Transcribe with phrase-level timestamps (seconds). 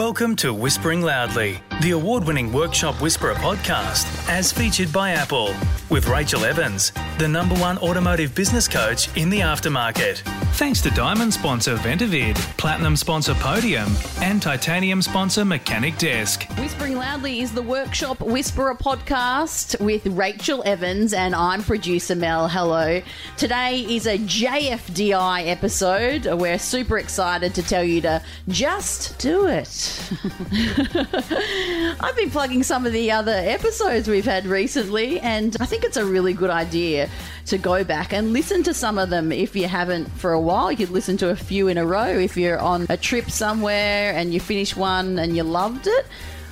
[0.00, 5.54] Welcome to Whispering Loudly, the award winning Workshop Whisperer podcast, as featured by Apple,
[5.88, 10.18] with Rachel Evans, the number one automotive business coach in the aftermarket.
[10.54, 13.90] Thanks to Diamond sponsor Ventavid, Platinum sponsor Podium,
[14.20, 16.46] and Titanium sponsor Mechanic Desk.
[16.58, 22.48] Whispering Loudly is the Workshop Whisperer podcast with Rachel Evans, and I'm producer Mel.
[22.48, 23.00] Hello.
[23.38, 26.26] Today is a JFDI episode.
[26.26, 30.10] We're super excited to tell you to just do it.
[32.00, 35.96] I've been plugging some of the other episodes we've had recently, and I think it's
[35.96, 37.08] a really good idea
[37.46, 40.70] to go back and listen to some of them if you haven't for a while.
[40.70, 44.12] You could listen to a few in a row if you're on a trip somewhere
[44.14, 46.06] and you finish one and you loved it.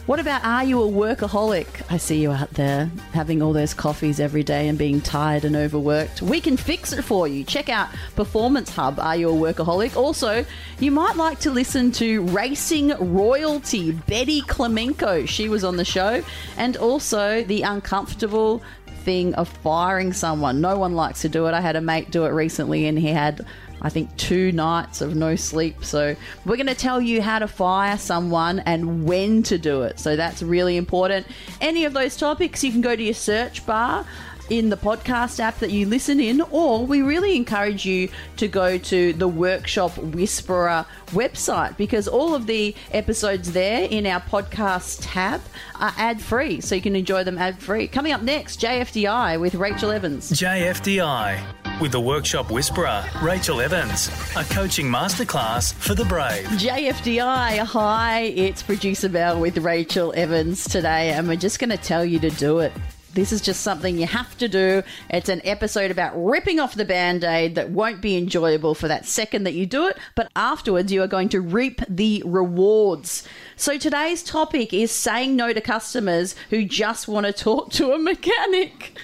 [0.08, 1.82] What about are you a workaholic?
[1.90, 5.54] I see you out there having all those coffees every day and being tired and
[5.54, 6.22] overworked.
[6.22, 7.44] We can fix it for you.
[7.44, 8.98] Check out Performance Hub.
[8.98, 9.96] Are you a workaholic?
[9.96, 10.46] Also,
[10.80, 15.28] you might like to listen to Racing Royalty, Betty Klimenko.
[15.28, 16.22] She was on the show.
[16.56, 18.62] And also the uncomfortable
[19.04, 20.62] thing of firing someone.
[20.62, 21.52] No one likes to do it.
[21.52, 23.44] I had a mate do it recently and he had
[23.82, 25.84] I think two nights of no sleep.
[25.84, 29.98] So, we're going to tell you how to fire someone and when to do it.
[29.98, 31.26] So, that's really important.
[31.60, 34.06] Any of those topics, you can go to your search bar
[34.50, 38.78] in the podcast app that you listen in, or we really encourage you to go
[38.78, 45.40] to the Workshop Whisperer website because all of the episodes there in our podcast tab
[45.80, 47.86] are ad free, so you can enjoy them ad free.
[47.86, 50.30] Coming up next, JFDI with Rachel Evans.
[50.30, 56.44] JFDI with the Workshop Whisperer, Rachel Evans, a coaching masterclass for the brave.
[56.46, 62.04] JFDI, hi, it's producer Mel with Rachel Evans today, and we're just going to tell
[62.04, 62.72] you to do it.
[63.14, 64.82] This is just something you have to do.
[65.10, 69.06] It's an episode about ripping off the band aid that won't be enjoyable for that
[69.06, 73.26] second that you do it, but afterwards you are going to reap the rewards.
[73.56, 77.98] So today's topic is saying no to customers who just want to talk to a
[77.98, 78.96] mechanic.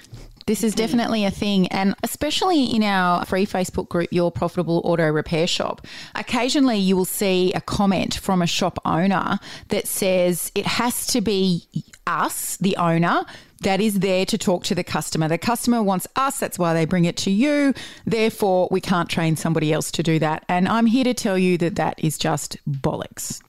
[0.46, 5.08] This is definitely a thing, and especially in our free Facebook group, Your Profitable Auto
[5.10, 5.86] Repair Shop.
[6.14, 9.38] Occasionally, you will see a comment from a shop owner
[9.68, 11.66] that says it has to be
[12.06, 13.24] us, the owner,
[13.62, 15.28] that is there to talk to the customer.
[15.28, 17.72] The customer wants us, that's why they bring it to you.
[18.04, 20.44] Therefore, we can't train somebody else to do that.
[20.50, 23.40] And I'm here to tell you that that is just bollocks.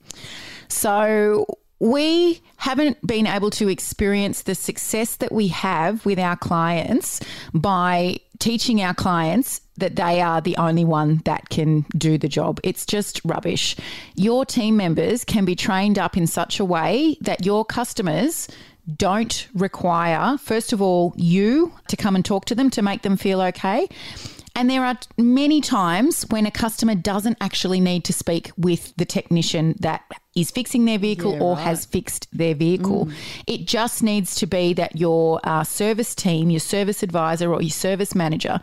[0.70, 1.46] So,
[1.80, 7.22] we haven't been able to experience the success that we have with our clients
[7.54, 12.60] by teaching our clients that they are the only one that can do the job.
[12.64, 13.76] It's just rubbish.
[14.16, 18.48] Your team members can be trained up in such a way that your customers
[18.96, 23.18] don't require, first of all, you to come and talk to them to make them
[23.18, 23.88] feel okay.
[24.56, 29.04] And there are many times when a customer doesn't actually need to speak with the
[29.04, 30.04] technician that
[30.36, 31.64] is fixing their vehicle Yeah, or right.
[31.64, 33.08] has fixed their vehicle.
[33.48, 37.70] It just needs to be that your uh, service team, your service advisor, or your
[37.70, 38.60] service manager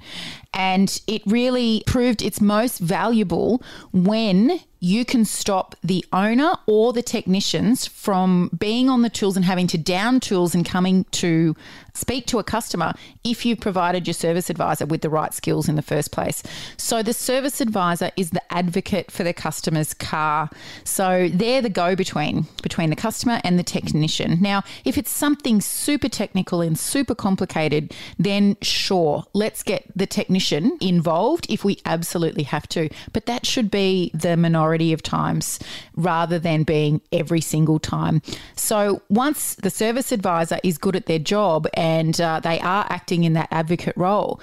[0.55, 7.01] And it really proved its most valuable when you can stop the owner or the
[7.01, 11.57] technicians from being on the tools and having to down tools and coming to
[11.95, 15.77] speak to a customer if you've provided your service advisor with the right skills in
[15.77, 16.43] the first place.
[16.77, 20.51] So the service advisor is the advocate for the customer's car.
[20.83, 24.39] So they're the go between between the customer and the technician.
[24.43, 30.77] Now, if it's something super technical and super complicated, then sure, let's get the technician
[30.81, 32.91] involved if we absolutely have to.
[33.15, 35.59] But that should be the minority of times
[35.97, 38.23] rather than being every single time.
[38.57, 43.25] So once the service advisor is good at their job and uh, they are acting
[43.25, 44.41] in that advocate role,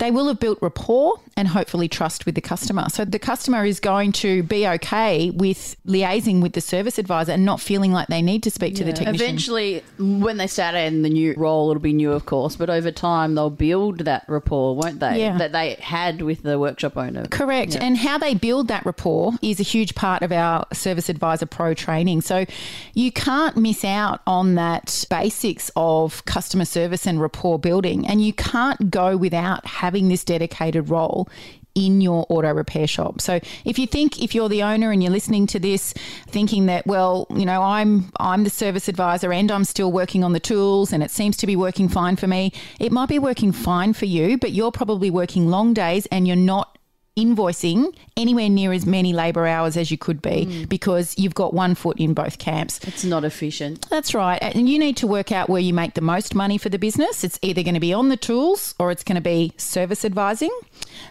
[0.00, 2.86] they will have built rapport and hopefully trust with the customer.
[2.88, 7.44] So the customer is going to be okay with liaising with the service advisor and
[7.44, 9.26] not feeling like they need to speak to the technician.
[9.26, 12.90] Eventually, when they start in the new role, it'll be new, of course, but over
[12.90, 15.20] time, they'll build that rapport, won't they?
[15.20, 15.36] Yeah.
[15.36, 17.26] That they had with the workshop owner.
[17.26, 17.76] Correct.
[17.76, 21.74] And how they build that rapport is a huge part of our Service Advisor Pro
[21.74, 22.20] training.
[22.20, 22.44] So
[22.94, 28.06] you can't miss out on that basics of customer service and rapport building.
[28.06, 31.28] And you can't go without having this dedicated role
[31.74, 33.20] in your auto repair shop.
[33.20, 35.92] So if you think if you're the owner and you're listening to this
[36.26, 40.32] thinking that well, you know, I'm I'm the service advisor and I'm still working on
[40.32, 43.52] the tools and it seems to be working fine for me, it might be working
[43.52, 46.76] fine for you, but you're probably working long days and you're not
[47.20, 50.68] invoicing anywhere near as many labour hours as you could be mm.
[50.68, 52.80] because you've got one foot in both camps.
[52.86, 53.88] It's not efficient.
[53.88, 54.38] That's right.
[54.42, 57.24] And you need to work out where you make the most money for the business.
[57.24, 60.50] It's either going to be on the tools or it's going to be service advising.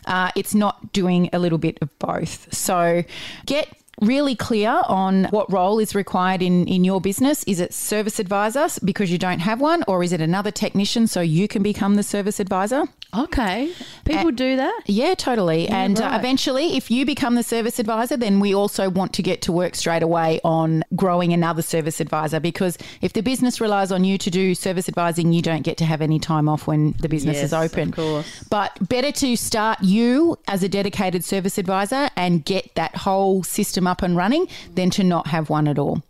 [0.05, 2.53] Uh, it's not doing a little bit of both.
[2.53, 3.03] So
[3.45, 3.69] get
[4.01, 7.43] really clear on what role is required in, in your business.
[7.45, 11.21] Is it service advisor because you don't have one, or is it another technician so
[11.21, 12.85] you can become the service advisor?
[13.17, 13.71] Okay.
[14.05, 14.81] People and, do that?
[14.85, 15.63] Yeah, totally.
[15.63, 16.13] Yeah, and uh, right.
[16.13, 19.51] uh, eventually, if you become the service advisor, then we also want to get to
[19.51, 24.17] work straight away on growing another service advisor because if the business relies on you
[24.19, 27.37] to do service advising, you don't get to have any time off when the business
[27.37, 27.89] yes, is open.
[27.89, 28.43] Of course.
[28.49, 33.87] But better to start you as a dedicated service advisor and get that whole system
[33.89, 36.01] up and running than to not have one at all.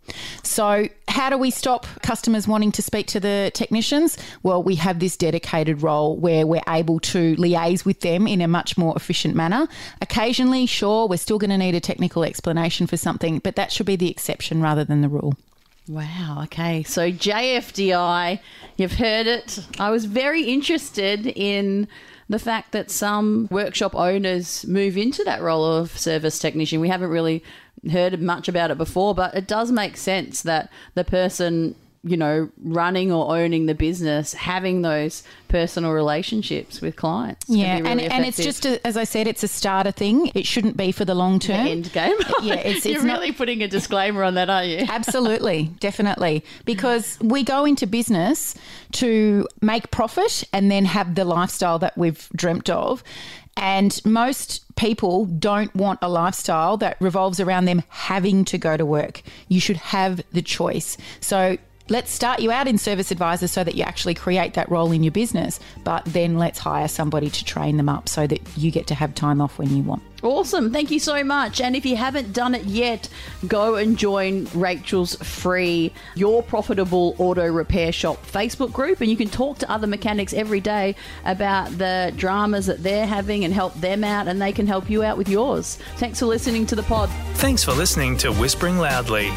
[0.44, 4.16] So, how do we stop customers wanting to speak to the technicians?
[4.44, 8.46] Well, we have this dedicated role where we're able to liaise with them in a
[8.46, 9.66] much more efficient manner.
[10.00, 13.86] Occasionally, sure, we're still going to need a technical explanation for something, but that should
[13.86, 15.34] be the exception rather than the rule.
[15.90, 16.42] Wow.
[16.44, 16.84] Okay.
[16.84, 18.38] So JFDI,
[18.76, 19.58] you've heard it.
[19.80, 21.88] I was very interested in
[22.28, 26.80] the fact that some workshop owners move into that role of service technician.
[26.80, 27.42] We haven't really
[27.90, 32.48] heard much about it before, but it does make sense that the person you know,
[32.62, 37.44] running or owning the business, having those personal relationships with clients.
[37.46, 40.30] Yeah, really and, and it's just, a, as I said, it's a starter thing.
[40.34, 41.64] It shouldn't be for the long term.
[41.64, 42.16] The end game.
[42.42, 44.78] yeah, it's, You're really putting a disclaimer on that, are you?
[44.88, 46.42] absolutely, definitely.
[46.64, 48.54] Because we go into business
[48.92, 53.04] to make profit and then have the lifestyle that we've dreamt of.
[53.58, 58.86] And most people don't want a lifestyle that revolves around them having to go to
[58.86, 59.22] work.
[59.48, 60.96] You should have the choice.
[61.20, 61.58] So
[61.90, 65.02] let's start you out in service advisor so that you actually create that role in
[65.02, 68.86] your business, but then let's hire somebody to train them up so that you get
[68.86, 70.02] to have time off when you want.
[70.22, 70.70] Awesome.
[70.70, 71.62] Thank you so much.
[71.62, 73.08] And if you haven't done it yet,
[73.48, 79.00] go and join Rachel's free Your Profitable Auto Repair Shop Facebook group.
[79.00, 80.94] And you can talk to other mechanics every day
[81.24, 85.02] about the dramas that they're having and help them out, and they can help you
[85.02, 85.78] out with yours.
[85.96, 87.08] Thanks for listening to the pod.
[87.36, 89.30] Thanks for listening to Whispering Loudly,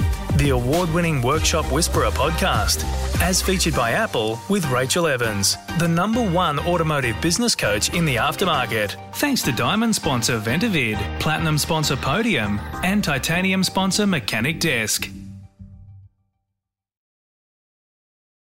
[0.44, 2.84] the award winning Workshop Whisperer podcast,
[3.22, 8.18] as featured by Apple with Rachel Evans, the number one automotive business coach in the
[8.18, 8.98] aftermarket.
[9.16, 15.10] Thanks to Diamond sponsor Ventavid, Platinum sponsor Podium, and Titanium sponsor Mechanic Desk.